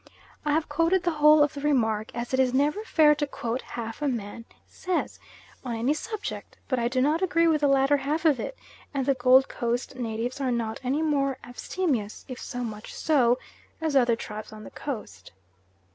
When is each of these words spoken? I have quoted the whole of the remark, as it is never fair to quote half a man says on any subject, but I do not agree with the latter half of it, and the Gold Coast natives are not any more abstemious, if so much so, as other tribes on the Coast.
I 0.43 0.53
have 0.53 0.67
quoted 0.67 1.03
the 1.03 1.11
whole 1.21 1.43
of 1.43 1.53
the 1.53 1.61
remark, 1.61 2.09
as 2.15 2.33
it 2.33 2.39
is 2.39 2.55
never 2.55 2.83
fair 2.85 3.13
to 3.13 3.27
quote 3.27 3.61
half 3.61 4.01
a 4.01 4.07
man 4.07 4.45
says 4.65 5.19
on 5.63 5.75
any 5.75 5.93
subject, 5.93 6.57
but 6.67 6.79
I 6.79 6.87
do 6.87 7.01
not 7.01 7.21
agree 7.21 7.47
with 7.47 7.61
the 7.61 7.67
latter 7.67 7.97
half 7.97 8.25
of 8.25 8.39
it, 8.39 8.57
and 8.95 9.05
the 9.05 9.13
Gold 9.13 9.47
Coast 9.47 9.95
natives 9.95 10.41
are 10.41 10.49
not 10.49 10.79
any 10.83 11.03
more 11.03 11.37
abstemious, 11.43 12.25
if 12.27 12.41
so 12.41 12.63
much 12.63 12.95
so, 12.95 13.37
as 13.79 13.95
other 13.95 14.15
tribes 14.15 14.51
on 14.51 14.63
the 14.63 14.71
Coast. 14.71 15.33